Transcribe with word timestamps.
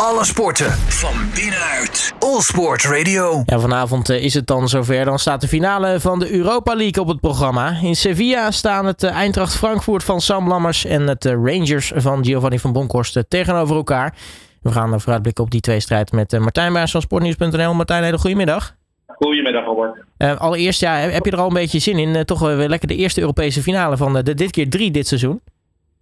Alle 0.00 0.24
sporten 0.24 0.70
van 0.72 1.14
binnenuit. 1.34 2.14
All 2.18 2.40
Sport 2.40 2.84
Radio. 2.84 3.42
Ja, 3.46 3.58
vanavond 3.58 4.08
eh, 4.08 4.24
is 4.24 4.34
het 4.34 4.46
dan 4.46 4.68
zover. 4.68 5.04
Dan 5.04 5.18
staat 5.18 5.40
de 5.40 5.48
finale 5.48 6.00
van 6.00 6.18
de 6.18 6.32
Europa 6.32 6.74
League 6.74 7.02
op 7.02 7.08
het 7.08 7.20
programma. 7.20 7.78
In 7.82 7.96
Sevilla 7.96 8.50
staan 8.50 8.86
het 8.86 9.02
eh, 9.02 9.10
Eintracht 9.10 9.56
Frankfurt 9.56 10.04
van 10.04 10.20
Sam 10.20 10.48
Lammers 10.48 10.84
en 10.84 11.06
het 11.06 11.24
eh, 11.24 11.32
Rangers 11.32 11.92
van 11.94 12.24
Giovanni 12.24 12.58
van 12.58 12.72
Bronckhorst 12.72 13.24
tegenover 13.28 13.76
elkaar. 13.76 14.14
We 14.62 14.72
gaan 14.72 15.00
vooruitblikken 15.00 15.44
op 15.44 15.50
die 15.50 15.60
twee 15.60 15.80
strijd 15.80 16.12
met 16.12 16.38
Martijn 16.38 16.72
Baars 16.72 16.90
van 16.90 17.00
Sportnieuws.nl. 17.00 17.74
Martijn, 17.74 18.02
hele 18.02 18.18
goedemiddag. 18.18 18.74
Goedemiddag, 19.06 19.64
Robert. 19.64 20.04
Uh, 20.18 20.36
allereerst, 20.36 20.80
ja, 20.80 20.94
heb 20.96 21.24
je 21.24 21.30
er 21.30 21.38
al 21.38 21.46
een 21.46 21.52
beetje 21.52 21.78
zin 21.78 21.98
in? 21.98 22.24
toch 22.24 22.40
weer 22.40 22.68
lekker 22.68 22.88
de 22.88 22.96
eerste 22.96 23.20
Europese 23.20 23.62
finale 23.62 23.96
van 23.96 24.12
de, 24.22 24.34
dit 24.34 24.50
keer 24.50 24.70
drie 24.70 24.90
dit 24.90 25.06
seizoen. 25.06 25.40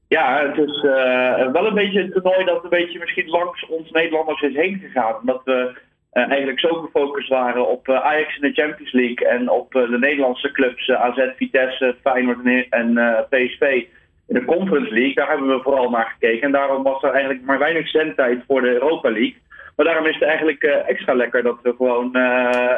Ja, 0.09 0.47
het 0.47 0.69
is 0.69 0.83
uh, 0.83 1.53
wel 1.53 1.67
een 1.67 1.75
beetje 1.75 2.01
een 2.01 2.13
toernooi 2.13 2.45
dat 2.45 2.65
een 2.65 2.71
beetje 2.71 2.99
misschien 2.99 3.29
langs 3.29 3.67
ons 3.67 3.91
Nederlanders 3.91 4.43
is 4.43 4.55
heen 4.55 4.79
gegaan. 4.79 5.17
Omdat 5.21 5.41
we 5.45 5.73
uh, 6.13 6.29
eigenlijk 6.29 6.61
zo 6.61 6.69
gefocust 6.69 7.29
waren 7.29 7.69
op 7.69 7.89
uh, 7.89 8.01
Ajax 8.01 8.37
in 8.37 8.49
de 8.49 8.63
Champions 8.63 8.93
League 8.93 9.29
en 9.29 9.49
op 9.49 9.73
de 9.73 9.99
Nederlandse 9.99 10.53
clubs 10.53 10.91
AZ, 10.91 11.31
Vitesse, 11.37 11.97
Feyenoord 12.03 12.67
en 12.71 12.95
PSV 13.29 13.85
in 14.29 14.35
de 14.35 14.45
Conference 14.45 14.93
League. 14.93 15.15
Daar 15.15 15.29
hebben 15.29 15.49
we 15.49 15.63
vooral 15.63 15.91
naar 15.91 16.17
gekeken. 16.19 16.43
En 16.43 16.53
daarom 16.53 16.83
was 16.83 17.03
er 17.03 17.11
eigenlijk 17.11 17.45
maar 17.45 17.59
weinig 17.59 17.89
zendtijd 17.89 18.43
voor 18.47 18.61
de 18.61 18.73
Europa 18.73 19.11
League. 19.11 19.37
Maar 19.77 19.87
daarom 19.87 20.07
is 20.07 20.15
het 20.15 20.25
eigenlijk 20.25 20.63
extra 20.63 21.15
lekker 21.15 21.43
dat 21.43 21.59
we 21.63 21.75
gewoon 21.77 22.11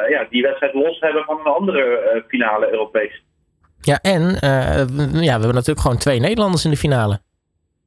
ja, 0.09 0.27
die 0.29 0.41
wedstrijd 0.41 0.73
los 0.73 0.99
hebben 0.99 1.23
van 1.23 1.39
een 1.39 1.53
andere 1.53 2.23
finale 2.27 2.71
Europees. 2.71 3.23
Ja, 3.81 3.99
en 4.01 4.21
ja, 5.11 5.19
we 5.21 5.29
hebben 5.29 5.53
natuurlijk 5.53 5.79
gewoon 5.79 5.97
twee 5.97 6.19
Nederlanders 6.19 6.65
in 6.65 6.71
de 6.71 6.77
finale. 6.77 7.19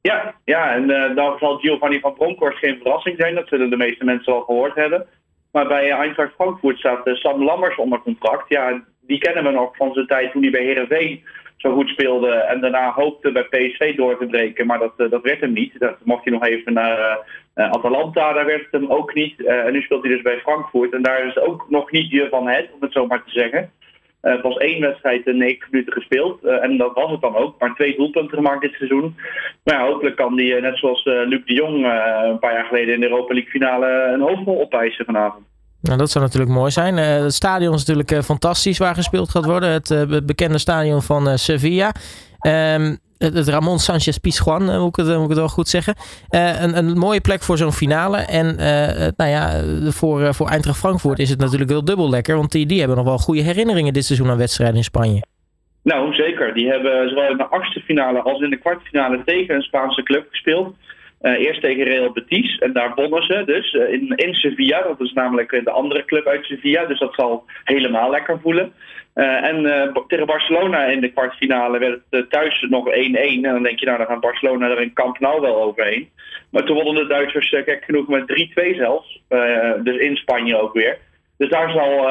Ja, 0.01 0.35
ja 0.45 0.73
en 0.73 0.89
uh, 0.89 1.15
dan 1.15 1.37
zal 1.39 1.57
Giovanni 1.57 1.99
van 1.99 2.13
Bronckhorst 2.13 2.57
geen 2.57 2.77
verrassing 2.81 3.15
zijn. 3.17 3.35
Dat 3.35 3.47
zullen 3.47 3.69
de 3.69 3.77
meeste 3.77 4.05
mensen 4.05 4.33
al 4.33 4.41
gehoord 4.41 4.75
hebben. 4.75 5.05
Maar 5.51 5.67
bij 5.67 5.91
Eintracht 5.91 6.33
Frankfurt 6.33 6.77
staat 6.77 7.07
uh, 7.07 7.15
Sam 7.15 7.43
Lammers 7.43 7.75
onder 7.75 8.01
contract. 8.01 8.49
Ja, 8.49 8.83
die 9.01 9.19
kennen 9.19 9.43
we 9.43 9.51
nog 9.51 9.75
van 9.75 9.93
zijn 9.93 10.07
tijd 10.07 10.31
toen 10.31 10.41
hij 10.41 10.51
bij 10.51 10.63
Herenveen 10.63 11.23
zo 11.57 11.73
goed 11.73 11.89
speelde. 11.89 12.31
En 12.31 12.61
daarna 12.61 12.91
hoopte 12.91 13.31
bij 13.31 13.43
PSV 13.43 13.95
door 13.95 14.17
te 14.17 14.25
breken. 14.25 14.65
Maar 14.65 14.79
dat, 14.79 14.93
uh, 14.97 15.09
dat 15.09 15.21
werd 15.21 15.39
hem 15.39 15.53
niet. 15.53 15.79
Dat 15.79 15.97
mocht 16.03 16.23
hij 16.23 16.33
nog 16.33 16.45
even 16.45 16.73
naar 16.73 17.25
Atalanta. 17.53 18.33
Daar 18.33 18.45
werd 18.45 18.61
het 18.61 18.81
hem 18.81 18.91
ook 18.91 19.13
niet. 19.13 19.45
en 19.45 19.71
nu 19.71 19.81
speelt 19.81 20.03
hij 20.03 20.11
dus 20.11 20.21
bij 20.21 20.39
Frankfurt. 20.39 20.93
En 20.93 21.01
daar 21.01 21.27
is 21.27 21.37
ook 21.37 21.65
nog 21.69 21.91
niet 21.91 22.11
je 22.11 22.27
van 22.29 22.47
het, 22.47 22.69
om 22.73 22.81
het 22.81 22.93
zo 22.93 23.05
maar 23.07 23.23
te 23.23 23.31
zeggen. 23.31 23.71
Uh, 24.21 24.31
het 24.31 24.41
was 24.41 24.57
één 24.57 24.81
wedstrijd 24.81 25.27
in 25.27 25.37
negen 25.37 25.67
minuten 25.71 25.93
gespeeld. 25.93 26.43
Uh, 26.43 26.63
en 26.63 26.77
dat 26.77 26.93
was 26.93 27.11
het 27.11 27.21
dan 27.21 27.35
ook. 27.35 27.59
Maar 27.59 27.75
twee 27.75 27.95
doelpunten 27.97 28.37
gemaakt 28.37 28.61
dit 28.61 28.73
seizoen. 28.73 29.15
Maar 29.63 29.75
ja, 29.75 29.85
hopelijk 29.85 30.15
kan 30.15 30.35
die, 30.35 30.61
net 30.61 30.77
zoals 30.77 31.05
uh, 31.05 31.13
Luc 31.27 31.41
de 31.45 31.53
Jong 31.53 31.75
een 31.75 32.39
paar 32.39 32.53
jaar 32.53 32.65
geleden 32.65 32.93
in 32.93 32.99
de 32.99 33.09
Europa 33.09 33.33
League 33.33 33.51
finale 33.51 34.11
een 34.13 34.21
hoofdrol 34.21 34.61
opeisen 34.61 35.05
vanavond. 35.05 35.45
Nou, 35.81 35.97
dat 35.97 36.09
zou 36.09 36.25
natuurlijk 36.25 36.51
mooi 36.51 36.71
zijn. 36.71 36.97
het 36.97 37.33
stadion 37.33 37.73
is 37.73 37.85
natuurlijk 37.85 38.23
fantastisch 38.23 38.77
waar 38.77 38.95
gespeeld 38.95 39.29
gaat 39.29 39.45
worden. 39.45 39.69
Het 39.69 40.25
bekende 40.25 40.57
stadion 40.57 41.01
van 41.01 41.37
Sevilla. 41.37 41.91
Um, 42.47 42.97
het 43.21 43.47
Ramon 43.47 43.79
Sanchez 43.79 44.17
Pizjuan, 44.17 44.69
eh, 44.69 44.79
moet 44.79 44.97
ik 44.97 45.05
het, 45.05 45.15
moet 45.15 45.23
ik 45.23 45.29
het 45.29 45.37
wel 45.37 45.47
goed 45.47 45.67
zeggen. 45.67 45.95
Uh, 46.29 46.61
een, 46.61 46.77
een 46.77 46.97
mooie 46.97 47.21
plek 47.21 47.41
voor 47.41 47.57
zo'n 47.57 47.71
finale. 47.71 48.17
En 48.17 48.55
nou 49.15 49.29
ja, 49.29 49.61
voor, 49.91 50.33
voor 50.33 50.47
Eintracht 50.47 50.79
Frankfurt 50.79 51.19
is 51.19 51.29
het 51.29 51.39
natuurlijk 51.39 51.71
wel 51.71 51.85
dubbel 51.85 52.09
lekker. 52.09 52.35
Want 52.35 52.51
die, 52.51 52.65
die 52.65 52.79
hebben 52.79 52.97
nog 52.97 53.05
wel 53.05 53.17
goede 53.17 53.41
herinneringen 53.41 53.93
dit 53.93 54.05
seizoen 54.05 54.29
aan 54.29 54.37
wedstrijden 54.37 54.77
in 54.77 54.83
Spanje. 54.83 55.21
Nou, 55.83 56.13
zeker. 56.13 56.53
Die 56.53 56.67
hebben 56.67 57.09
zowel 57.09 57.31
in 57.31 57.37
de 57.37 57.47
achtste 57.47 57.79
finale 57.79 58.21
als 58.21 58.41
in 58.41 58.49
de 58.49 58.57
kwartfinale 58.57 59.21
tegen 59.25 59.55
een 59.55 59.61
Spaanse 59.61 60.03
club 60.03 60.25
gespeeld. 60.29 60.75
Uh, 61.21 61.39
eerst 61.39 61.61
tegen 61.61 61.83
Real 61.83 62.11
Betis 62.11 62.57
en 62.57 62.73
daar 62.73 62.91
wonnen 62.95 63.23
ze 63.23 63.43
dus 63.45 63.73
in, 63.73 64.13
in 64.15 64.33
Sevilla. 64.33 64.81
Dat 64.81 65.01
is 65.01 65.13
namelijk 65.13 65.61
de 65.63 65.71
andere 65.71 66.05
club 66.05 66.27
uit 66.27 66.45
Sevilla, 66.45 66.85
dus 66.85 66.99
dat 66.99 67.13
zal 67.13 67.43
helemaal 67.63 68.09
lekker 68.09 68.39
voelen. 68.41 68.73
Uh, 69.15 69.43
en 69.43 69.63
tegen 70.07 70.25
Barcelona 70.25 70.85
in 70.85 71.01
de 71.01 71.11
kwartfinale 71.11 71.79
werd 71.79 71.99
het 72.09 72.29
thuis 72.29 72.65
nog 72.69 72.89
1-1. 72.89 72.91
En 72.91 73.41
dan 73.41 73.63
denk 73.63 73.79
je, 73.79 73.85
nou, 73.85 73.97
dan 73.97 74.07
gaat 74.07 74.19
Barcelona 74.19 74.69
er 74.69 74.81
in 74.81 74.93
Camp 74.93 75.19
Nou 75.19 75.41
wel 75.41 75.61
overheen. 75.61 76.09
Maar 76.49 76.63
toen 76.63 76.75
wonnen 76.75 77.03
de 77.03 77.13
Duitsers 77.13 77.49
gek 77.49 77.83
genoeg 77.85 78.07
met 78.07 78.49
3-2 78.73 78.75
zelfs. 78.75 79.21
dus 79.83 79.97
in 79.97 80.15
Spanje 80.15 80.61
ook 80.61 80.73
weer. 80.73 80.97
Dus 81.37 81.49
daar 81.49 81.71
zal, 81.71 82.01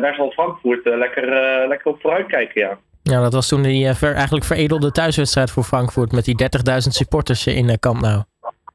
daar 0.00 0.14
zal 0.14 0.30
Frankfurt 0.30 0.84
lekker, 0.84 1.26
lekker 1.68 1.90
op 1.90 2.00
vooruit 2.00 2.26
kijken, 2.26 2.60
ja. 2.60 2.78
Ja, 3.02 3.20
dat 3.20 3.32
was 3.32 3.48
toen 3.48 3.62
die 3.62 3.86
eigenlijk 4.00 4.44
veredelde 4.44 4.90
thuiswedstrijd 4.90 5.50
voor 5.50 5.62
Frankfurt 5.62 6.12
met 6.12 6.24
die 6.24 6.42
30.000 6.42 6.76
supporters 6.76 7.46
in 7.46 7.78
Camp 7.78 8.00
Nou. 8.00 8.22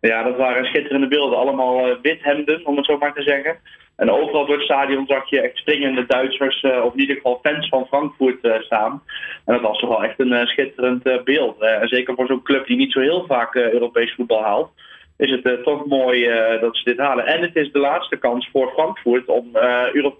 Ja, 0.01 0.23
dat 0.23 0.38
waren 0.38 0.66
schitterende 0.66 1.07
beelden. 1.07 1.38
Allemaal 1.38 2.01
wit 2.01 2.23
hemden, 2.23 2.66
om 2.66 2.78
het 2.78 2.85
zo 2.85 2.97
maar 2.97 3.13
te 3.13 3.22
zeggen. 3.22 3.57
En 3.95 4.12
overal 4.12 4.45
door 4.45 4.56
het 4.56 4.63
stadion 4.63 5.06
zag 5.07 5.29
je 5.29 5.41
echt 5.41 5.57
springende 5.57 6.06
Duitsers, 6.06 6.63
uh, 6.63 6.85
of 6.85 6.94
in 6.94 7.00
ieder 7.00 7.16
geval 7.16 7.39
fans 7.41 7.67
van 7.67 7.85
Frankfurt 7.85 8.44
uh, 8.44 8.59
staan. 8.59 9.03
En 9.45 9.53
dat 9.53 9.61
was 9.61 9.79
toch 9.79 9.90
wel 9.90 10.03
echt 10.03 10.19
een 10.19 10.47
schitterend 10.47 11.23
beeld. 11.23 11.61
en 11.61 11.88
zeker 11.88 12.16
voor 12.16 12.28
zo'n 12.28 12.41
club 12.41 12.67
die 12.67 12.78
niet 12.78 12.91
zo 12.91 13.00
heel 13.00 13.25
vaak 13.28 13.56
Europees 13.56 14.13
voetbal 14.13 14.44
haalt, 14.44 14.72
is 15.17 15.31
het 15.31 15.63
toch 15.63 15.85
mooi 15.85 16.29
dat 16.59 16.78
ze 16.78 16.84
dit 16.84 16.97
halen. 16.97 17.25
En 17.25 17.41
het 17.41 17.56
is 17.56 17.72
de 17.72 17.79
laatste 17.79 18.17
kans 18.17 18.50
voor 18.51 18.72
Frankfurt 18.72 19.28
om 19.28 19.47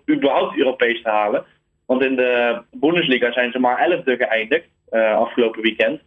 überhaupt 0.09 0.58
Europees 0.58 1.02
te 1.02 1.09
halen. 1.09 1.46
Want 1.86 2.03
in 2.03 2.16
de 2.16 2.62
Bundesliga 2.72 3.31
zijn 3.31 3.52
ze 3.52 3.59
maar 3.59 3.78
elfde 3.78 4.16
geëindigd 4.16 4.68
afgelopen 5.16 5.62
weekend. 5.62 6.02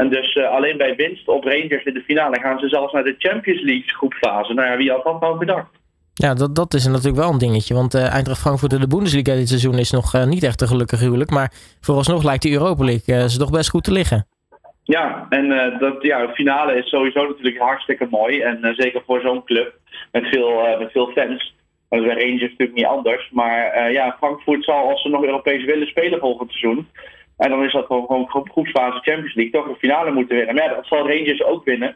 En 0.00 0.08
dus 0.08 0.36
alleen 0.36 0.76
bij 0.76 0.94
winst 0.96 1.28
op 1.28 1.44
Rangers 1.44 1.84
in 1.84 1.94
de 1.94 2.02
finale 2.02 2.40
gaan 2.40 2.58
ze 2.58 2.68
zelfs 2.68 2.92
naar 2.92 3.04
de 3.04 3.14
Champions 3.18 3.62
League 3.62 3.88
groepfase. 3.88 4.54
Nou 4.54 4.68
ja, 4.68 4.76
wie 4.76 4.90
had 4.90 5.04
dat 5.04 5.20
nou 5.20 5.38
bedacht? 5.38 5.70
Ja, 6.14 6.34
dat, 6.34 6.54
dat 6.54 6.74
is 6.74 6.86
natuurlijk 6.86 7.16
wel 7.16 7.30
een 7.30 7.38
dingetje. 7.38 7.74
Want 7.74 7.94
uh, 7.94 8.14
Eintracht 8.14 8.40
Frankfurt 8.40 8.72
in 8.72 8.80
de 8.80 8.86
Bundesliga 8.86 9.34
dit 9.34 9.48
seizoen 9.48 9.78
is 9.78 9.90
nog 9.90 10.14
uh, 10.14 10.24
niet 10.24 10.42
echt 10.42 10.60
een 10.60 10.68
gelukkig 10.68 11.00
huwelijk. 11.00 11.30
Maar 11.30 11.52
vooralsnog 11.80 12.22
lijkt 12.24 12.42
de 12.42 12.52
Europa 12.52 12.84
League 12.84 13.28
ze 13.28 13.38
toch 13.38 13.50
best 13.50 13.70
goed 13.70 13.84
te 13.84 13.92
liggen. 13.92 14.26
Ja, 14.82 15.26
en 15.28 15.48
dat, 15.78 15.96
ja, 16.02 16.26
de 16.26 16.32
finale 16.32 16.76
is 16.76 16.88
sowieso 16.88 17.26
natuurlijk 17.26 17.58
hartstikke 17.58 18.06
mooi. 18.10 18.40
En 18.40 18.74
zeker 18.76 19.02
voor 19.06 19.20
zo'n 19.20 19.44
club 19.44 19.74
met 20.12 20.26
veel, 20.26 20.76
met 20.78 20.90
veel 20.90 21.06
fans. 21.06 21.56
Dat 21.88 22.00
is 22.00 22.06
bij 22.06 22.14
Rangers 22.14 22.40
natuurlijk 22.40 22.74
niet 22.74 22.86
anders. 22.86 23.30
Maar 23.30 23.92
ja, 23.92 24.14
Frankfurt 24.18 24.64
zal 24.64 24.88
als 24.90 25.02
ze 25.02 25.08
nog 25.08 25.24
Europees 25.24 25.64
willen 25.64 25.86
spelen 25.86 26.18
volgend 26.18 26.50
seizoen. 26.50 26.88
En 27.38 27.50
dan 27.50 27.64
is 27.64 27.72
dat 27.72 27.86
gewoon, 27.86 28.06
gewoon 28.06 28.48
groepsfase 28.50 29.00
Champions 29.00 29.34
League 29.34 29.52
toch 29.52 29.68
een 29.68 29.84
finale 29.88 30.10
moeten 30.10 30.36
winnen. 30.36 30.54
Maar 30.54 30.64
ja, 30.64 30.74
dat 30.74 30.86
zal 30.86 31.08
Rangers 31.08 31.44
ook 31.44 31.64
winnen. 31.64 31.94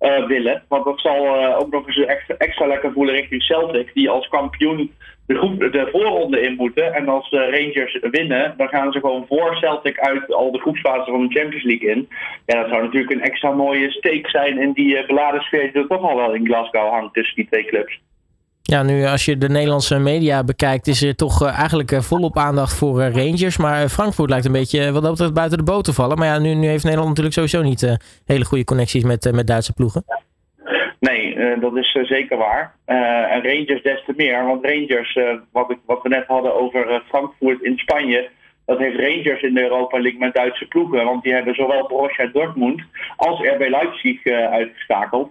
Uh, 0.00 0.26
willen. 0.26 0.62
Want 0.68 0.84
dat 0.84 1.00
zal 1.00 1.24
uh, 1.24 1.58
ook 1.58 1.70
nog 1.70 1.86
eens 1.86 2.04
extra, 2.04 2.34
extra, 2.38 2.66
lekker 2.66 2.92
voelen 2.92 3.14
richting 3.14 3.42
Celtic, 3.42 3.90
die 3.94 4.10
als 4.10 4.28
kampioen 4.28 4.92
de, 5.26 5.34
groep, 5.34 5.58
de 5.58 5.88
voorronde 5.92 6.40
in 6.40 6.56
moeten. 6.56 6.94
En 6.94 7.08
als 7.08 7.30
de 7.30 7.50
Rangers 7.50 7.98
winnen, 8.00 8.54
dan 8.56 8.68
gaan 8.68 8.92
ze 8.92 9.00
gewoon 9.00 9.26
voor 9.28 9.56
Celtic 9.56 9.98
uit 9.98 10.32
al 10.32 10.52
de 10.52 10.58
groepsfase 10.58 11.10
van 11.10 11.26
de 11.26 11.38
Champions 11.38 11.64
League 11.64 11.90
in. 11.90 12.08
Ja, 12.46 12.60
dat 12.60 12.68
zou 12.68 12.82
natuurlijk 12.82 13.12
een 13.12 13.22
extra 13.22 13.50
mooie 13.50 13.90
steek 13.90 14.28
zijn 14.28 14.58
in 14.58 14.72
die 14.72 15.06
beladen 15.06 15.40
sfeer 15.40 15.72
die 15.72 15.86
toch 15.86 16.02
al 16.02 16.16
wel 16.16 16.34
in 16.34 16.46
Glasgow 16.46 16.90
hangt 16.90 17.14
tussen 17.14 17.36
die 17.36 17.46
twee 17.46 17.64
clubs. 17.64 18.00
Ja, 18.72 18.82
nu 18.82 19.04
als 19.04 19.24
je 19.24 19.38
de 19.38 19.48
Nederlandse 19.48 19.98
media 19.98 20.44
bekijkt, 20.44 20.86
is 20.86 21.02
er 21.02 21.16
toch 21.16 21.46
eigenlijk 21.46 22.02
volop 22.02 22.36
aandacht 22.36 22.78
voor 22.78 23.00
Rangers. 23.00 23.56
Maar 23.56 23.88
Frankfurt 23.88 24.30
lijkt 24.30 24.44
een 24.44 24.52
beetje 24.52 24.92
wat 24.92 25.02
dat 25.02 25.10
betreft 25.10 25.34
buiten 25.34 25.58
de 25.58 25.64
boot 25.64 25.84
te 25.84 25.92
vallen. 25.92 26.18
Maar 26.18 26.26
ja, 26.26 26.38
nu, 26.38 26.54
nu 26.54 26.66
heeft 26.66 26.84
Nederland 26.84 27.08
natuurlijk 27.08 27.34
sowieso 27.34 27.62
niet 27.62 27.98
hele 28.26 28.44
goede 28.44 28.64
connecties 28.64 29.04
met, 29.04 29.32
met 29.32 29.46
Duitse 29.46 29.72
ploegen. 29.72 30.04
Nee, 31.00 31.36
dat 31.60 31.76
is 31.76 31.98
zeker 32.02 32.36
waar. 32.36 32.74
En 33.34 33.42
Rangers 33.42 33.82
des 33.82 34.02
te 34.06 34.12
meer. 34.16 34.44
Want 34.44 34.64
Rangers, 34.64 35.18
wat, 35.52 35.70
ik, 35.70 35.78
wat 35.86 36.02
we 36.02 36.08
net 36.08 36.26
hadden 36.26 36.60
over 36.60 37.02
Frankfurt 37.08 37.62
in 37.62 37.78
Spanje. 37.78 38.28
Dat 38.66 38.78
heeft 38.78 38.96
Rangers 38.96 39.42
in 39.42 39.54
de 39.54 39.62
Europa 39.62 40.00
League 40.00 40.20
met 40.20 40.34
Duitse 40.34 40.66
ploegen. 40.66 41.04
Want 41.04 41.22
die 41.22 41.32
hebben 41.32 41.54
zowel 41.54 41.88
Borussia 41.88 42.26
Dortmund 42.26 42.82
als 43.16 43.40
RB 43.40 43.68
Leipzig 43.68 44.26
uitgeschakeld. 44.26 45.30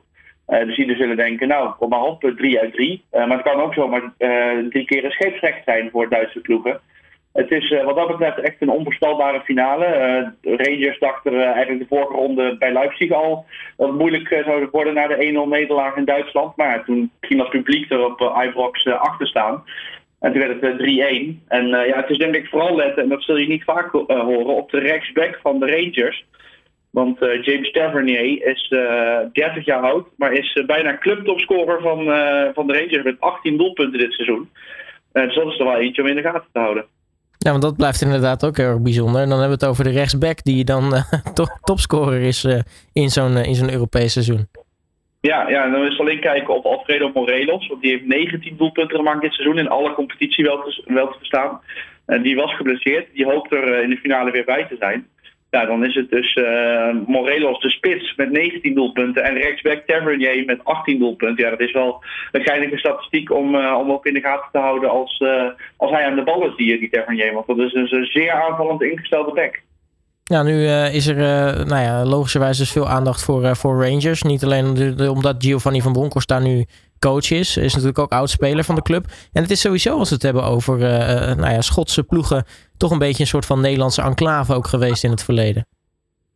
Dus 0.51 0.75
die 0.75 0.95
zullen 0.95 1.17
denken, 1.17 1.47
nou, 1.47 1.71
kom 1.79 1.89
maar 1.89 2.03
op, 2.03 2.31
3 2.35 2.59
uit 2.59 2.73
3. 2.73 3.03
maar 3.11 3.29
het 3.29 3.41
kan 3.41 3.61
ook 3.61 3.73
zomaar 3.73 4.13
drie 4.69 4.85
keer 4.85 5.05
een 5.05 5.11
scheepsrecht 5.11 5.63
zijn 5.63 5.89
voor 5.91 6.09
Duitse 6.09 6.39
ploegen. 6.39 6.81
Het 7.33 7.51
is 7.51 7.71
uh, 7.71 7.83
wat 7.83 7.95
dat 7.95 8.07
betreft 8.07 8.39
echt 8.39 8.55
een 8.59 8.69
onvoorstelbare 8.69 9.41
finale. 9.41 9.85
Uh, 10.43 10.57
Rangers 10.57 10.99
dachten 10.99 11.33
uh, 11.33 11.45
eigenlijk 11.45 11.79
de 11.79 11.95
vorige 11.95 12.13
ronde 12.13 12.55
bij 12.57 12.73
Leipzig 12.73 13.11
al 13.11 13.45
dat 13.77 13.87
het 13.87 13.97
moeilijk 13.97 14.41
zou 14.45 14.67
worden 14.71 14.93
na 14.93 15.07
de 15.07 15.45
1-0 15.45 15.49
nederlaag 15.49 15.95
in 15.95 16.05
Duitsland. 16.05 16.55
Maar 16.55 16.83
toen 16.85 17.11
ging 17.21 17.41
dat 17.41 17.49
publiek 17.49 17.91
er 17.91 18.05
op 18.05 18.33
Ibrox 18.45 18.87
achter 18.87 19.27
staan. 19.27 19.63
En 20.19 20.31
toen 20.31 20.41
werd 20.41 20.61
het 20.61 20.79
3-1. 20.79 20.83
En 21.47 21.67
ja, 21.67 21.95
het 21.95 22.09
is 22.09 22.17
denk 22.17 22.35
ik 22.35 22.47
vooral 22.47 22.75
letten, 22.75 23.03
en 23.03 23.09
dat 23.09 23.23
zul 23.23 23.37
je 23.37 23.47
niet 23.47 23.63
vaak 23.63 23.91
horen, 23.91 24.55
op 24.55 24.71
de 24.71 24.79
rechtsback 24.79 25.39
van 25.41 25.59
de 25.59 25.65
Rangers. 25.65 26.25
Want 26.91 27.19
James 27.19 27.71
Tavernier 27.71 28.45
is 28.45 28.69
30 29.33 29.65
jaar 29.65 29.81
oud, 29.81 30.07
maar 30.17 30.31
is 30.31 30.63
bijna 30.65 30.97
clubtopscorer 30.97 31.81
van, 31.81 31.97
van 32.53 32.67
de 32.67 32.73
Rangers 32.73 33.03
met 33.03 33.19
18 33.19 33.57
doelpunten 33.57 33.99
dit 33.99 34.13
seizoen. 34.13 34.49
dus 35.11 35.35
dat 35.35 35.47
is 35.47 35.59
er 35.59 35.65
wel 35.65 35.77
eentje 35.77 36.01
om 36.01 36.07
in 36.07 36.15
de 36.15 36.21
gaten 36.21 36.49
te 36.51 36.59
houden. 36.59 36.85
Ja, 37.43 37.51
want 37.51 37.61
dat 37.61 37.77
blijft 37.77 38.01
inderdaad 38.01 38.45
ook 38.45 38.57
heel 38.57 38.67
erg 38.67 38.81
bijzonder. 38.81 39.21
En 39.21 39.29
dan 39.29 39.39
hebben 39.39 39.57
we 39.57 39.65
het 39.65 39.73
over 39.73 39.83
de 39.83 39.99
rechtsback 39.99 40.43
die 40.43 40.63
dan 40.63 40.83
uh, 40.93 41.03
topscorer 41.63 42.21
is 42.21 42.43
uh, 42.43 42.59
in 42.93 43.09
zo'n 43.09 43.31
uh, 43.31 43.45
in 43.45 43.55
zo'n 43.55 43.71
Europees 43.71 44.13
seizoen. 44.13 44.47
Ja, 45.21 45.49
ja, 45.49 45.69
dan 45.69 45.85
is 45.85 45.99
alleen 45.99 46.19
kijken 46.19 46.55
op 46.55 46.65
Alfredo 46.65 47.11
Morelos. 47.13 47.67
Want 47.67 47.81
die 47.81 47.91
heeft 47.91 48.05
19 48.05 48.57
doelpunten 48.57 48.97
gemaakt 48.97 49.21
dit 49.21 49.33
seizoen 49.33 49.57
in 49.57 49.69
alle 49.69 49.93
competitie 49.93 50.43
wel 50.43 50.63
te, 50.63 50.83
wel 50.85 51.07
te 51.07 51.17
verstaan. 51.17 51.61
En 52.05 52.21
die 52.21 52.35
was 52.35 52.55
geblesseerd. 52.55 53.07
Die 53.13 53.25
hoopt 53.25 53.51
er 53.51 53.83
in 53.83 53.89
de 53.89 53.97
finale 53.97 54.31
weer 54.31 54.45
bij 54.45 54.65
te 54.69 54.75
zijn. 54.79 55.07
Ja, 55.51 55.65
dan 55.65 55.85
is 55.85 55.95
het 55.95 56.09
dus 56.09 56.35
uh, 56.35 56.95
Morelos 57.07 57.59
de 57.59 57.69
spits 57.69 58.15
met 58.15 58.31
19 58.31 58.73
doelpunten 58.73 59.23
en 59.23 59.33
rechtsback 59.33 59.83
Tavernier 59.85 60.45
met 60.45 60.63
18 60.63 60.99
doelpunten. 60.99 61.43
Ja, 61.43 61.49
dat 61.49 61.59
is 61.59 61.71
wel 61.71 62.03
een 62.31 62.41
geinige 62.41 62.77
statistiek 62.77 63.31
om, 63.31 63.55
uh, 63.55 63.77
om 63.79 63.91
ook 63.91 64.05
in 64.05 64.13
de 64.13 64.19
gaten 64.19 64.49
te 64.51 64.57
houden 64.57 64.89
als, 64.89 65.19
uh, 65.19 65.43
als 65.77 65.91
hij 65.91 66.05
aan 66.05 66.15
de 66.15 66.23
bal 66.23 66.47
is, 66.47 66.55
die, 66.55 66.79
die 66.79 66.89
Tavernier. 66.89 67.33
Want 67.33 67.47
dat 67.47 67.57
is 67.57 67.71
dus 67.71 67.91
een 67.91 68.05
zeer 68.05 68.31
aanvallend 68.31 68.81
ingestelde 68.81 69.33
back. 69.33 69.61
Ja, 70.23 70.43
nu 70.43 70.65
is 70.93 71.07
er 71.07 71.15
nou 71.65 71.81
ja, 71.81 72.05
logischerwijs 72.05 72.57
dus 72.57 72.71
veel 72.71 72.87
aandacht 72.87 73.23
voor, 73.23 73.55
voor 73.55 73.85
Rangers. 73.85 74.21
Niet 74.23 74.43
alleen 74.43 74.95
omdat 75.09 75.35
Giovanni 75.43 75.81
van 75.81 75.93
Bronckhorst 75.93 76.27
daar 76.27 76.41
nu 76.41 76.65
coach 77.01 77.31
is. 77.31 77.57
Is 77.57 77.73
natuurlijk 77.73 77.99
ook 77.99 78.11
oud-speler 78.11 78.63
van 78.63 78.75
de 78.75 78.81
club. 78.81 79.05
En 79.33 79.41
het 79.41 79.51
is 79.51 79.61
sowieso, 79.61 79.97
als 79.97 80.09
we 80.09 80.15
het 80.15 80.23
hebben 80.23 80.43
over 80.43 80.77
nou 81.37 81.51
ja, 81.51 81.61
Schotse 81.61 82.03
ploegen 82.03 82.45
toch 82.77 82.91
een 82.91 82.99
beetje 82.99 83.23
een 83.23 83.29
soort 83.29 83.45
van 83.45 83.61
Nederlandse 83.61 84.01
enclave 84.01 84.53
ook 84.53 84.67
geweest 84.67 85.03
in 85.03 85.11
het 85.11 85.23
verleden. 85.23 85.65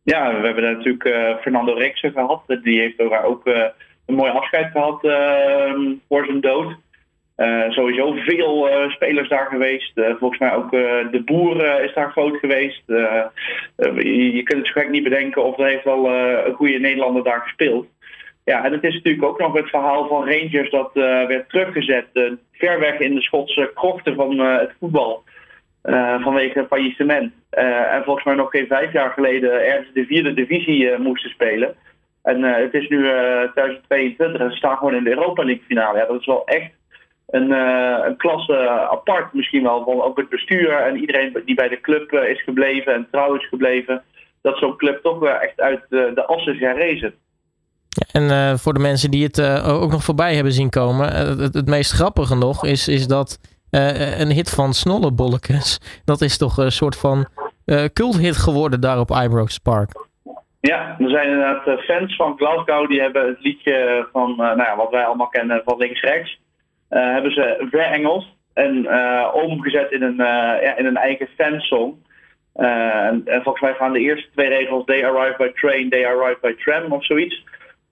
Ja, 0.02 0.40
we 0.40 0.46
hebben 0.46 0.64
natuurlijk 0.64 1.04
uh, 1.04 1.36
Fernando 1.40 1.72
Rexen 1.72 2.12
gehad. 2.12 2.42
Die 2.62 2.80
heeft 2.80 3.00
ook 3.24 3.46
uh, 3.46 3.64
een 4.06 4.14
mooi 4.14 4.30
afscheid 4.30 4.70
gehad 4.70 5.04
uh, 5.04 5.72
voor 6.08 6.24
zijn 6.24 6.40
dood. 6.40 6.74
sowieso 7.68 8.12
veel 8.12 8.68
spelers 8.88 9.28
daar 9.28 9.46
geweest. 9.46 9.92
volgens 10.18 10.40
mij 10.40 10.54
ook 10.54 10.70
de 11.10 11.22
boer 11.24 11.82
is 11.84 11.94
daar 11.94 12.10
groot 12.10 12.36
geweest. 12.36 12.82
Je, 12.86 14.40
kunt 14.44 14.58
het 14.58 14.66
zo 14.66 14.80
gek 14.80 14.90
niet 14.90 15.02
bedenken 15.02 15.44
of 15.44 15.58
er 15.58 15.66
heeft 15.66 15.84
wel 15.84 16.10
een 16.10 16.54
goede 16.54 16.78
Nederlander 16.78 17.24
daar 17.24 17.40
gespeeld. 17.40 17.86
Ja, 18.46 18.64
en 18.64 18.72
het 18.72 18.84
is 18.84 18.94
natuurlijk 18.94 19.24
ook 19.24 19.38
nog 19.38 19.52
het 19.52 19.68
verhaal 19.68 20.08
van 20.08 20.28
Rangers 20.28 20.70
dat 20.70 20.90
werd 20.92 21.48
teruggezet. 21.48 22.06
ver 22.52 22.80
weg 22.80 22.98
in 22.98 23.14
de 23.14 23.22
Schotse 23.22 23.70
krochten 23.74 24.14
van 24.14 24.38
het 24.38 24.72
voetbal. 24.80 25.24
Vanwege 26.22 26.66
faillissement. 26.68 27.32
En 27.50 28.04
volgens 28.04 28.24
mij 28.24 28.34
nog 28.34 28.50
geen 28.50 28.66
vijf 28.66 28.92
jaar 28.92 29.10
geleden 29.10 29.66
ergens 29.66 29.92
de 29.92 30.04
vierde 30.04 30.34
divisie 30.34 30.98
moesten 30.98 31.30
spelen. 31.30 31.74
En 32.22 32.42
het 32.42 32.74
is 32.74 32.88
nu 32.88 32.98
2022 32.98 34.40
en 34.40 34.50
ze 34.50 34.56
staan 34.56 34.76
gewoon 34.76 34.94
in 34.94 35.04
de 35.04 35.10
Europa 35.10 35.44
League 35.44 35.64
finale. 35.66 35.98
Ja, 35.98 36.06
dat 36.06 36.20
is 36.20 36.26
wel 36.26 36.46
echt 36.46 36.70
een, 37.26 37.50
een 38.06 38.16
klasse 38.16 38.68
apart 38.68 39.32
misschien 39.32 39.62
wel. 39.62 39.84
Van 39.84 40.02
ook 40.02 40.16
het 40.16 40.28
bestuur 40.28 40.70
en 40.70 40.96
iedereen 40.96 41.42
die 41.44 41.54
bij 41.54 41.68
de 41.68 41.80
club 41.80 42.12
is 42.12 42.42
gebleven 42.42 42.94
en 42.94 43.08
trouw 43.10 43.34
is 43.34 43.48
gebleven. 43.48 44.02
Dat 44.42 44.58
zo'n 44.58 44.76
club 44.76 45.02
toch 45.02 45.18
wel 45.18 45.38
echt 45.38 45.60
uit 45.60 45.80
de, 45.88 46.10
de 46.14 46.24
as 46.26 46.46
is 46.46 46.60
herrezen. 46.60 47.14
En 48.12 48.58
voor 48.58 48.74
de 48.74 48.80
mensen 48.80 49.10
die 49.10 49.24
het 49.24 49.40
ook 49.62 49.90
nog 49.90 50.04
voorbij 50.04 50.34
hebben 50.34 50.52
zien 50.52 50.70
komen. 50.70 51.12
Het, 51.12 51.54
het 51.54 51.66
meest 51.66 51.92
grappige 51.92 52.36
nog 52.36 52.64
is, 52.64 52.88
is 52.88 53.06
dat 53.06 53.38
een 53.70 54.30
hit 54.30 54.50
van 54.50 54.72
Snollebollekes. 54.72 56.00
Dat 56.04 56.20
is 56.20 56.38
toch 56.38 56.56
een 56.56 56.72
soort 56.72 56.96
van 56.96 57.26
culthit 57.92 58.36
geworden 58.36 58.80
daar 58.80 58.98
op 58.98 59.10
Ibrox 59.10 59.58
Park. 59.58 59.90
Ja, 60.66 60.96
er 60.98 61.10
zijn 61.10 61.28
inderdaad 61.28 61.66
eh, 61.66 61.76
fans 61.76 62.16
van 62.16 62.36
Glasgow 62.36 62.88
die 62.88 63.00
hebben 63.00 63.26
het 63.26 63.40
liedje 63.40 64.08
van, 64.12 64.34
nou 64.36 64.62
ja, 64.62 64.76
wat 64.76 64.90
wij 64.90 65.04
allemaal 65.04 65.28
kennen 65.28 65.62
van 65.64 65.78
links-rechts, 65.78 66.40
hebben 66.88 67.32
ze 67.32 67.66
verengeld 67.70 68.26
en 68.54 68.88
omgezet 69.32 69.92
in 69.92 70.02
een, 70.02 70.16
ja, 70.16 70.76
in 70.76 70.86
een 70.86 70.96
eigen 70.96 71.28
fansong. 71.36 71.94
En, 72.54 73.22
en, 73.24 73.42
volgens 73.42 73.60
mij 73.60 73.74
gaan 73.74 73.92
de 73.92 74.00
eerste 74.00 74.28
twee 74.32 74.48
regels 74.48 74.84
They 74.84 75.06
arrive 75.06 75.34
by 75.38 75.50
train, 75.54 75.90
they 75.90 76.06
arrive 76.06 76.38
by 76.40 76.54
tram 76.54 76.92
of 76.92 77.04
zoiets. 77.04 77.44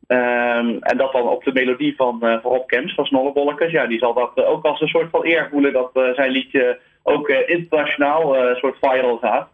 Um, 0.08 0.78
en 0.80 0.96
dat 0.96 1.12
dan 1.12 1.28
op 1.28 1.44
de 1.44 1.52
melodie 1.52 1.94
van, 1.96 2.18
uh, 2.22 2.36
van 2.42 2.50
Rob 2.50 2.70
van 2.94 3.04
Snollebollekes. 3.04 3.70
Ja, 3.70 3.86
die 3.86 3.98
zal 3.98 4.14
dat 4.14 4.32
uh, 4.34 4.48
ook 4.48 4.64
als 4.64 4.80
een 4.80 4.88
soort 4.88 5.10
van 5.10 5.24
eer 5.24 5.48
voelen 5.50 5.72
dat 5.72 5.90
uh, 5.94 6.14
zijn 6.14 6.30
liedje 6.30 6.78
ook 7.02 7.28
internationaal 7.28 8.36
een 8.36 8.56
soort 8.56 8.76
viral 8.80 9.18
gaat. 9.18 9.48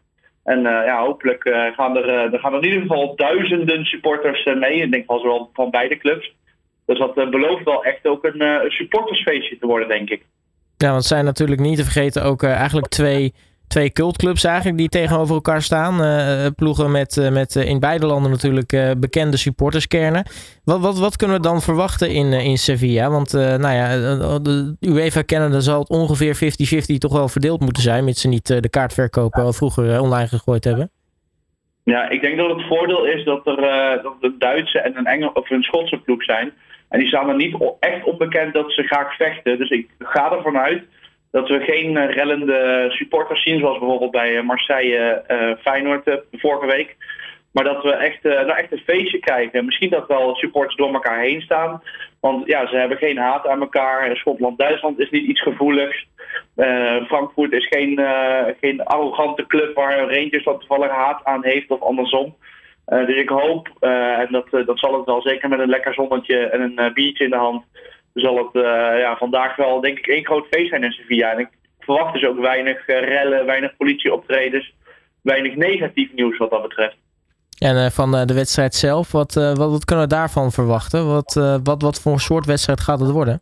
En 0.44 0.61
ja, 0.62 1.00
hopelijk 1.00 1.73
gaan, 1.76 1.97
er, 1.97 2.08
er 2.08 2.38
gaan 2.38 2.52
er 2.55 2.62
in 2.62 2.69
ieder 2.69 2.81
geval 2.81 3.17
duizenden 3.17 3.85
supporters 3.85 4.44
mee. 4.44 4.82
Ik 4.82 4.93
denk 4.93 5.06
wel 5.06 5.50
van 5.52 5.70
beide 5.70 5.97
clubs. 5.97 6.35
Dus 6.87 6.99
dat 6.99 7.14
belooft 7.14 7.64
wel 7.64 7.85
echt 7.85 8.06
ook 8.06 8.25
een 8.25 8.70
supportersfeestje 8.70 9.58
te 9.58 9.67
worden, 9.67 9.88
denk 9.88 10.11
ik. 10.11 10.26
Ja, 10.76 10.91
want 10.91 11.05
zijn 11.05 11.25
natuurlijk 11.25 11.61
niet 11.61 11.76
te 11.76 11.82
vergeten 11.82 12.25
ook 12.25 12.43
eigenlijk 12.43 12.88
twee 12.88 13.35
twee 13.71 13.93
cultclubs 13.93 14.45
eigenlijk 14.45 14.79
die 14.79 14.89
tegenover 14.89 15.35
elkaar 15.35 15.63
staan. 15.63 16.03
Uh, 16.03 16.47
ploegen 16.57 16.91
met, 16.91 17.17
uh, 17.17 17.31
met 17.31 17.55
uh, 17.55 17.69
in 17.69 17.81
beide 17.81 18.07
landen 18.07 18.31
natuurlijk 18.31 18.99
bekende 19.01 19.37
supporterskernen. 19.37 20.25
Wat, 20.65 20.81
wat, 20.81 20.99
wat 20.99 21.17
kunnen 21.17 21.37
we 21.37 21.43
dan 21.43 21.61
verwachten 21.61 22.11
in, 22.11 22.33
in 22.33 22.59
Sevilla? 22.59 23.11
Want 23.11 23.33
nou 23.33 23.75
ja, 23.75 23.89
de 24.39 24.77
UEFA 24.81 25.25
Canada 25.25 25.61
zal 25.61 25.81
het 25.81 25.89
ongeveer 25.89 26.35
50-50 26.35 26.39
toch 26.99 27.13
wel 27.13 27.29
verdeeld 27.29 27.61
moeten 27.61 27.83
zijn, 27.83 28.05
mits 28.05 28.21
ze 28.21 28.29
niet 28.29 28.47
de 28.47 28.71
kaartverkoop 28.71 29.35
al 29.35 29.53
vroeger 29.53 30.01
online 30.01 30.29
gegooid 30.29 30.65
hebben. 30.65 30.91
Ja, 31.85 32.09
ik 32.09 32.21
denk 32.21 32.37
dat 32.37 32.57
het 32.57 32.67
voordeel 32.67 33.05
is 33.05 33.25
dat 33.25 33.47
er 33.47 33.57
dat 34.03 34.17
een 34.21 34.35
Duitse 34.39 34.81
en 34.81 34.97
een, 34.97 35.07
Engel, 35.07 35.31
of 35.35 35.51
een 35.51 35.63
Schotse 35.63 35.99
ploeg 35.99 36.25
zijn. 36.25 36.53
En 36.89 36.99
die 36.99 37.09
staan 37.09 37.29
er 37.29 37.37
niet 37.37 37.57
echt 37.81 38.05
onbekend 38.05 38.55
dat 38.55 38.73
ze 38.73 38.83
graag 38.83 39.17
vechten. 39.17 39.59
Dus 39.59 39.71
ik 39.71 39.89
ga 39.99 40.33
ervan 40.33 40.59
uit 40.59 40.83
dat 41.31 41.49
we 41.49 41.61
geen 41.61 41.97
eh, 41.97 42.15
rellende 42.15 42.87
supporters 42.88 43.43
zien, 43.43 43.59
zoals 43.59 43.79
bijvoorbeeld 43.79 44.11
bij 44.11 44.37
eh, 44.37 44.43
Marseille 44.43 45.25
uh, 45.29 45.53
Feyenoord 45.61 46.21
vorige 46.32 46.67
week. 46.67 46.97
Maar 47.53 47.65
dat 47.65 47.82
we 47.82 47.93
echt, 47.93 48.25
uh, 48.25 48.32
nou 48.32 48.59
echt 48.59 48.73
een 48.73 48.82
feestje 48.87 49.19
krijgen. 49.19 49.65
Misschien 49.65 49.91
dat 49.91 50.06
wel 50.06 50.35
supporters 50.35 50.77
door 50.77 50.93
elkaar 50.93 51.21
heen 51.21 51.41
staan. 51.41 51.82
Want 52.21 52.47
ja, 52.47 52.67
ze 52.67 52.77
hebben 52.77 52.99
geen 52.99 53.19
haat 53.19 53.47
aan 53.47 53.61
elkaar. 53.61 54.17
Schotland-Duitsland 54.17 54.99
is 54.99 55.11
niet 55.11 55.27
iets 55.27 55.43
gevoeligs. 55.43 56.06
Frankfurt 57.06 57.53
is 57.53 57.67
geen, 57.67 58.00
geen 58.61 58.85
arrogante 58.85 59.47
club 59.47 59.75
waar 59.75 59.99
Rangers 59.99 60.44
wat 60.44 60.59
toevallig 60.59 60.91
haat 60.91 61.25
aan 61.25 61.44
heeft 61.44 61.71
of 61.71 61.83
andersom. 61.83 62.37
dus 62.85 63.17
ik 63.17 63.29
hoop, 63.29 63.69
en 63.81 64.29
dat, 64.31 64.47
dat 64.50 64.79
zal 64.79 64.94
het 64.94 65.06
wel 65.06 65.23
zeker 65.23 65.49
met 65.49 65.59
een 65.59 65.69
lekker 65.69 65.94
zonnetje 65.94 66.38
en 66.38 66.61
een 66.61 66.93
biertje 66.93 67.25
in 67.25 67.31
de 67.31 67.37
hand 67.37 67.65
zal 68.15 68.37
het 68.37 68.55
uh, 68.55 68.62
ja, 68.99 69.17
vandaag 69.17 69.57
wel, 69.57 69.81
denk 69.81 69.99
ik, 69.99 70.07
één 70.07 70.25
groot 70.25 70.47
feest 70.51 70.69
zijn 70.69 70.85
in 70.85 70.93
Sevilla. 70.93 71.33
En 71.33 71.39
ik 71.39 71.49
verwacht 71.79 72.12
dus 72.12 72.25
ook 72.25 72.39
weinig 72.39 72.89
uh, 72.89 73.01
rellen, 73.01 73.47
weinig 73.47 73.77
politieoptredens, 73.77 74.75
weinig 75.23 75.57
negatief 75.57 76.12
nieuws 76.12 76.37
wat 76.37 76.51
dat 76.51 76.62
betreft. 76.62 76.97
En 77.59 77.77
uh, 77.77 77.87
van 77.87 78.11
de 78.11 78.35
wedstrijd 78.35 78.75
zelf, 78.75 79.12
wat, 79.12 79.35
wat, 79.35 79.71
wat, 79.71 79.85
kunnen 79.85 80.05
we 80.05 80.15
daarvan 80.15 80.51
verwachten? 80.51 81.07
Wat, 81.07 81.61
wat, 81.62 81.83
wat 81.83 82.01
voor 82.01 82.12
een 82.12 82.19
soort 82.19 82.47
wedstrijd 82.47 82.81
gaat 82.81 83.01
het 83.01 83.11
worden? 83.11 83.41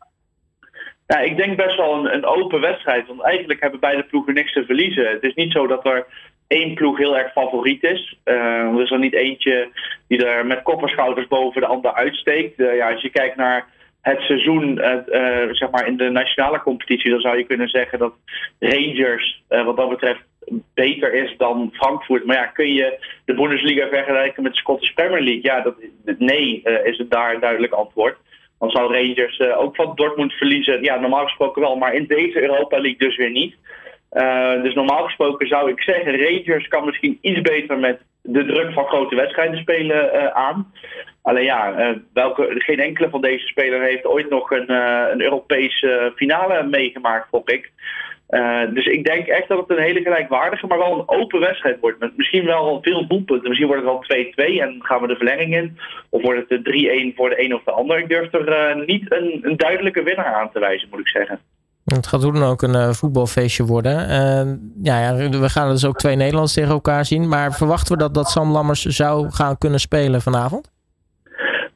Ja, 1.06 1.18
ik 1.18 1.36
denk 1.36 1.56
best 1.56 1.76
wel 1.76 1.94
een, 1.94 2.14
een, 2.14 2.24
open 2.24 2.60
wedstrijd. 2.60 3.06
Want 3.06 3.22
eigenlijk 3.22 3.60
hebben 3.60 3.80
beide 3.80 4.02
ploegen 4.02 4.34
niks 4.34 4.52
te 4.52 4.64
verliezen. 4.64 5.10
Het 5.10 5.22
is 5.22 5.34
niet 5.34 5.52
zo 5.52 5.66
dat 5.66 5.86
er 5.86 6.06
één 6.46 6.74
ploeg 6.74 6.98
heel 6.98 7.18
erg 7.18 7.32
favoriet 7.32 7.82
is. 7.82 8.18
er 8.24 8.80
is 8.80 8.90
er 8.90 8.98
niet 8.98 9.14
eentje 9.14 9.68
die 10.08 10.26
er 10.26 10.46
met 10.46 10.62
kopperschouders 10.62 11.26
boven 11.26 11.60
de 11.60 11.66
ander 11.66 11.94
uitsteekt. 11.94 12.56
ja, 12.56 12.90
als 12.92 13.02
je 13.02 13.10
kijkt 13.10 13.36
naar 13.36 13.66
het 14.00 14.20
seizoen 14.20 14.78
uh, 14.78 15.48
zeg 15.50 15.70
maar 15.70 15.86
in 15.86 15.96
de 15.96 16.10
nationale 16.10 16.60
competitie, 16.60 17.10
dan 17.10 17.20
zou 17.20 17.38
je 17.38 17.44
kunnen 17.44 17.68
zeggen 17.68 17.98
dat 17.98 18.14
Rangers 18.58 19.42
uh, 19.50 19.64
wat 19.64 19.76
dat 19.76 19.88
betreft 19.88 20.20
beter 20.74 21.14
is 21.14 21.34
dan 21.36 21.70
Frankfurt. 21.72 22.24
Maar 22.24 22.36
ja, 22.36 22.46
kun 22.46 22.72
je 22.72 22.98
de 23.24 23.34
Bundesliga 23.34 23.88
vergelijken 23.88 24.42
met 24.42 24.52
de 24.52 24.58
Scottish 24.58 24.92
Premier 24.92 25.22
League? 25.22 25.42
Ja, 25.42 25.60
dat, 25.60 25.74
nee 26.18 26.60
uh, 26.64 26.86
is 26.86 26.98
het 26.98 27.10
daar 27.10 27.34
een 27.34 27.40
duidelijk 27.40 27.72
antwoord. 27.72 28.16
Dan 28.58 28.70
zou 28.70 28.92
Rangers 28.92 29.40
ook 29.40 29.76
van 29.76 29.92
Dortmund 29.94 30.32
verliezen. 30.32 30.82
Ja, 30.82 30.98
normaal 30.98 31.24
gesproken 31.24 31.62
wel, 31.62 31.76
maar 31.76 31.94
in 31.94 32.06
deze 32.06 32.42
Europa 32.42 32.80
League 32.80 32.98
dus 32.98 33.16
weer 33.16 33.30
niet. 33.30 33.54
Dus 34.62 34.74
normaal 34.74 35.04
gesproken 35.04 35.46
zou 35.46 35.70
ik 35.70 35.80
zeggen, 35.80 36.24
Rangers 36.24 36.68
kan 36.68 36.84
misschien 36.84 37.18
iets 37.20 37.40
beter 37.40 37.78
met 37.78 38.00
de 38.22 38.44
druk 38.44 38.72
van 38.72 38.84
grote 38.84 39.14
wedstrijden 39.14 39.58
spelen 39.58 40.34
aan. 40.34 40.72
Alleen 41.22 41.44
ja, 41.44 41.72
eh, 41.72 41.96
welke, 42.12 42.54
geen 42.56 42.80
enkele 42.80 43.08
van 43.10 43.20
deze 43.20 43.46
spelers 43.46 43.88
heeft 43.88 44.06
ooit 44.06 44.30
nog 44.30 44.50
een, 44.50 44.70
een 45.12 45.22
Europese 45.22 46.12
finale 46.16 46.62
meegemaakt, 46.62 47.28
vond 47.30 47.52
ik. 47.52 47.70
Dus 48.74 48.86
ik 48.86 49.04
denk 49.04 49.26
echt 49.26 49.48
dat 49.48 49.58
het 49.58 49.70
een 49.70 49.84
hele 49.84 50.02
gelijkwaardige, 50.02 50.66
maar 50.66 50.78
wel 50.78 50.98
een 50.98 51.08
open 51.08 51.40
wedstrijd 51.40 51.80
wordt. 51.80 51.98
Met 51.98 52.16
misschien 52.16 52.44
wel 52.44 52.78
veel 52.82 53.06
doelpunten. 53.06 53.48
Misschien 53.48 53.68
wordt 53.68 53.82
het 53.82 54.36
wel 54.36 54.48
2-2 54.56 54.60
en 54.60 54.76
gaan 54.78 55.00
we 55.00 55.06
de 55.06 55.16
verlenging 55.16 55.56
in. 55.56 55.78
Of 56.08 56.22
wordt 56.22 56.48
het 56.48 56.60
3-1 57.12 57.14
voor 57.16 57.28
de 57.28 57.42
een 57.44 57.54
of 57.54 57.62
de 57.64 57.70
ander. 57.70 57.98
Ik 57.98 58.08
durf 58.08 58.32
er 58.32 58.84
niet 58.86 59.12
een, 59.12 59.38
een, 59.42 59.56
duidelijke 59.56 60.02
winnaar 60.02 60.34
aan 60.34 60.50
te 60.52 60.58
wijzen, 60.58 60.88
moet 60.90 61.00
ik 61.00 61.08
zeggen. 61.08 61.40
Het 61.94 62.06
gaat 62.06 62.22
hoe 62.22 62.32
dan 62.32 62.42
ook 62.42 62.62
een 62.62 62.74
uh, 62.74 62.90
voetbalfeestje 62.90 63.64
worden. 63.64 63.94
ja, 64.82 65.00
ja, 65.00 65.28
we 65.30 65.48
gaan 65.48 65.70
dus 65.70 65.84
ook 65.86 65.98
twee 65.98 66.16
Nederlanders 66.16 66.54
tegen 66.54 66.70
elkaar 66.70 67.04
zien. 67.04 67.28
Maar 67.28 67.52
verwachten 67.52 67.92
we 67.92 68.02
dat, 68.02 68.14
dat 68.14 68.28
Sam 68.28 68.50
Lammers 68.50 68.82
zou 68.82 69.30
gaan 69.30 69.58
kunnen 69.58 69.80
spelen 69.80 70.20
vanavond? 70.22 70.70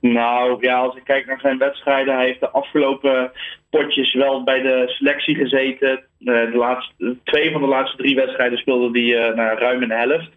Nou 0.00 0.56
ja, 0.60 0.76
als 0.78 0.96
ik 0.96 1.04
kijk 1.04 1.26
naar 1.26 1.40
zijn 1.40 1.58
wedstrijden, 1.58 2.14
hij 2.14 2.24
heeft 2.24 2.40
de 2.40 2.50
afgelopen 2.50 3.32
potjes 3.70 4.14
wel 4.14 4.44
bij 4.44 4.62
de 4.62 4.84
selectie 4.86 5.34
gezeten. 5.34 5.90
Uh, 5.90 6.52
de 6.52 6.56
laatste, 6.56 7.16
twee 7.24 7.52
van 7.52 7.60
de 7.60 7.66
laatste 7.66 7.96
drie 7.96 8.14
wedstrijden 8.14 8.58
speelde 8.58 9.00
hij 9.00 9.28
uh, 9.30 9.36
naar 9.36 9.58
ruim 9.58 9.82
een 9.82 9.90
helft. 9.90 10.30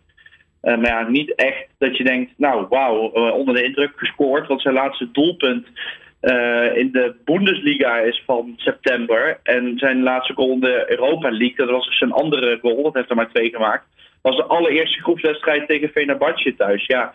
maar 0.62 0.86
ja, 0.86 1.08
niet 1.08 1.36
echt 1.36 1.68
dat 1.78 1.98
je 1.98 2.04
denkt, 2.04 2.32
nou 2.38 2.66
wauw, 2.70 2.98
onder 3.32 3.56
de 3.56 3.64
indruk 3.64 3.92
gescoord. 3.96 4.48
Want 4.48 4.62
zijn 4.62 4.74
laatste 4.74 5.12
doelpunt 5.12 5.68
in 6.76 6.92
de 6.92 7.16
Bundesliga 7.26 7.98
is 7.98 8.24
van 8.26 8.54
september. 8.56 9.40
En 9.44 9.78
zijn 9.78 10.04
laatste 10.04 10.34
goal 10.34 10.52
in 10.52 10.60
de 10.60 10.86
Europa 10.88 11.30
League, 11.30 11.56
dat 11.56 11.70
was 11.70 11.86
dus 11.86 11.98
zijn 11.98 12.12
andere 12.12 12.58
goal, 12.62 12.84
dat 12.84 12.94
heeft 12.94 13.10
er 13.10 13.16
maar 13.16 13.32
twee 13.32 13.50
gemaakt. 13.50 13.86
was 14.22 14.36
de 14.36 14.46
allereerste 14.46 15.02
groepswedstrijd 15.02 15.68
tegen 15.68 15.90
Fenerbahce 15.90 16.56
thuis. 16.56 16.86
Ja, 16.86 17.14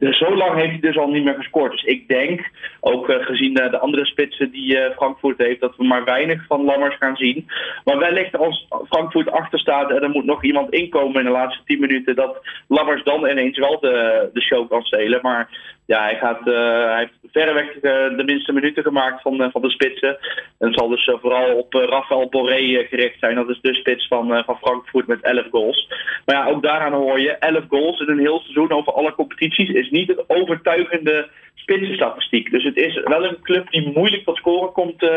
dus 0.00 0.18
zo 0.18 0.36
lang 0.36 0.54
heeft 0.54 0.70
hij 0.70 0.80
dus 0.80 0.98
al 0.98 1.10
niet 1.10 1.24
meer 1.24 1.34
gescoord. 1.34 1.72
Dus 1.72 1.82
ik 1.82 2.08
denk, 2.08 2.50
ook 2.80 3.10
uh, 3.10 3.16
gezien 3.24 3.54
de, 3.54 3.70
de, 3.70 3.78
andere 3.78 4.04
spitsen 4.04 4.50
die 4.50 4.78
Frankfurt 4.96 5.38
heeft, 5.38 5.60
dat 5.60 5.76
we 5.76 5.84
maar 5.84 6.04
weinig 6.04 6.46
van 6.46 6.64
Lammers 6.64 6.96
gaan 6.96 7.16
zien. 7.16 7.46
Maar 7.84 7.98
wellicht 7.98 8.36
als 8.36 8.68
Frankfurt 8.88 9.30
achter 9.30 9.58
staat 9.58 9.90
en 9.90 10.02
er 10.02 10.10
moet 10.10 10.24
nog 10.24 10.44
iemand 10.44 10.70
inkomen 10.70 11.20
in 11.20 11.26
de 11.26 11.32
laatste 11.32 11.62
10 11.64 11.80
minuten, 11.80 12.14
dat 12.14 12.40
Lammers 12.68 13.04
dan 13.04 13.28
ineens 13.28 13.58
wel 13.58 13.80
de, 13.80 14.30
de 14.32 14.40
show 14.40 14.70
kan 14.70 14.82
stelen. 14.82 15.18
Maar 15.22 15.48
ja, 15.90 16.02
hij, 16.02 16.16
gaat, 16.16 16.46
uh, 16.46 16.84
hij 16.84 16.98
heeft 16.98 17.32
verreweg 17.32 17.74
uh, 17.74 17.82
de 18.16 18.22
minste 18.24 18.52
minuten 18.52 18.82
gemaakt 18.82 19.22
van, 19.22 19.42
uh, 19.42 19.46
van 19.50 19.62
de 19.62 19.70
spitsen. 19.70 20.18
En 20.58 20.72
zal 20.72 20.88
dus 20.88 21.10
vooral 21.20 21.56
op 21.56 21.72
Rafael 21.72 22.28
Borré 22.28 22.86
gericht 22.88 23.18
zijn. 23.18 23.34
Dat 23.34 23.48
is 23.48 23.60
de 23.60 23.74
spits 23.74 24.06
van, 24.06 24.44
van 24.44 24.56
Frankfurt 24.56 25.06
met 25.06 25.20
11 25.20 25.46
goals. 25.50 25.88
Maar 26.26 26.36
ja, 26.36 26.46
ook 26.46 26.62
daaraan 26.62 26.92
hoor 26.92 27.20
je, 27.20 27.30
11 27.30 27.64
goals 27.68 28.00
in 28.00 28.08
een 28.08 28.18
heel 28.18 28.40
seizoen 28.40 28.70
over 28.70 28.92
alle 28.92 29.14
competities 29.14 29.68
is 29.68 29.90
niet 29.90 30.08
een 30.08 30.24
overtuigende 30.26 31.28
spitsenstatistiek. 31.54 32.50
Dus 32.50 32.64
het 32.64 32.76
is 32.76 33.02
wel 33.04 33.24
een 33.24 33.42
club 33.42 33.70
die 33.70 33.92
moeilijk 33.94 34.24
tot 34.24 34.36
scoren 34.36 34.72
komt, 34.72 35.10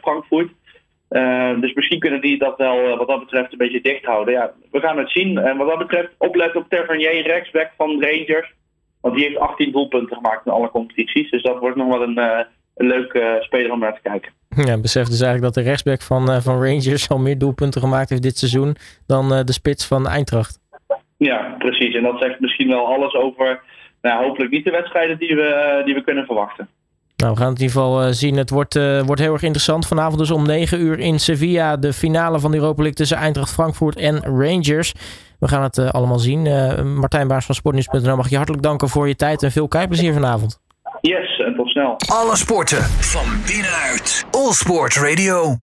Frankfurt. 0.00 0.50
dus 1.60 1.74
misschien 1.74 1.98
kunnen 1.98 2.20
die 2.20 2.38
dat 2.38 2.56
wel 2.56 2.96
wat 2.96 3.08
dat 3.08 3.20
betreft 3.20 3.52
een 3.52 3.58
beetje 3.58 3.80
dicht 3.80 4.04
houden. 4.04 4.34
Ja, 4.34 4.52
we 4.70 4.80
gaan 4.80 4.98
het 4.98 5.10
zien. 5.10 5.38
En 5.38 5.56
wat 5.56 5.68
dat 5.68 5.78
betreft 5.78 6.12
opletten 6.18 6.60
op 6.60 6.68
Tavernier, 6.68 7.26
rechtsback 7.26 7.70
van 7.76 8.02
Rangers. 8.02 8.54
Want 9.06 9.18
die 9.18 9.26
heeft 9.26 9.38
18 9.38 9.72
doelpunten 9.72 10.16
gemaakt 10.16 10.46
in 10.46 10.52
alle 10.52 10.70
competities. 10.70 11.30
Dus 11.30 11.42
dat 11.42 11.58
wordt 11.58 11.76
nog 11.76 11.88
wel 11.88 12.02
een, 12.02 12.18
uh, 12.18 12.38
een 12.74 12.86
leuke 12.86 13.20
uh, 13.20 13.42
speler 13.42 13.72
om 13.72 13.78
naar 13.78 13.94
te 13.94 14.00
kijken. 14.02 14.32
Ja, 14.48 14.80
besef 14.80 15.06
dus 15.06 15.20
eigenlijk 15.20 15.54
dat 15.54 15.64
de 15.64 15.70
rechtsback 15.70 16.02
van, 16.02 16.30
uh, 16.30 16.40
van 16.40 16.54
Rangers 16.54 17.08
al 17.08 17.18
meer 17.18 17.38
doelpunten 17.38 17.80
gemaakt 17.80 18.10
heeft 18.10 18.22
dit 18.22 18.38
seizoen 18.38 18.76
dan 19.06 19.28
de 19.28 19.52
spits 19.52 19.86
van 19.86 20.06
Eintracht. 20.06 20.58
Ja, 21.16 21.54
precies. 21.58 21.94
En 21.94 22.02
dat 22.02 22.20
zegt 22.20 22.40
misschien 22.40 22.68
wel 22.68 22.86
alles 22.86 23.14
over 23.14 23.62
nou, 24.02 24.24
hopelijk 24.24 24.50
niet 24.50 24.64
de 24.64 24.70
wedstrijden 24.70 25.18
die 25.18 25.34
we, 25.34 25.82
die 25.84 25.94
we 25.94 26.04
kunnen 26.04 26.26
verwachten. 26.26 26.68
Nou, 27.16 27.32
we 27.32 27.38
gaan 27.38 27.48
het 27.48 27.58
in 27.60 27.66
ieder 27.66 27.82
geval 27.82 28.12
zien. 28.12 28.36
Het 28.36 28.50
wordt, 28.50 28.76
uh, 28.76 29.00
wordt 29.02 29.20
heel 29.20 29.32
erg 29.32 29.42
interessant. 29.42 29.86
Vanavond 29.86 30.18
dus 30.18 30.30
om 30.30 30.46
9 30.46 30.80
uur 30.80 30.98
in 30.98 31.18
Sevilla. 31.18 31.76
De 31.76 31.92
finale 31.92 32.40
van 32.40 32.50
de 32.50 32.56
Europa 32.56 32.82
League 32.82 32.96
tussen 32.96 33.16
Eintracht 33.16 33.52
Frankfurt 33.52 33.96
en 33.96 34.22
Rangers. 34.22 34.92
We 35.38 35.48
gaan 35.48 35.62
het 35.62 35.76
uh, 35.76 35.88
allemaal 35.88 36.18
zien. 36.18 36.44
Uh, 36.44 36.82
Martijn 36.82 37.28
Baars 37.28 37.46
van 37.46 37.54
Sportnieuws.nl 37.54 38.16
mag 38.16 38.28
je 38.28 38.36
hartelijk 38.36 38.62
danken 38.62 38.88
voor 38.88 39.08
je 39.08 39.16
tijd 39.16 39.42
en 39.42 39.52
veel 39.52 39.68
kijkplezier 39.68 40.12
vanavond. 40.12 40.60
Yes, 41.00 41.38
en 41.38 41.54
tot 41.56 41.68
snel. 41.68 41.96
Alle 42.06 42.36
sporten 42.36 42.82
van 42.82 43.26
binnenuit. 43.46 44.26
All 44.30 44.52
Sport 44.52 44.96
Radio. 44.96 45.54